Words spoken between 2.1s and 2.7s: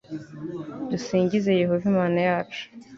yacu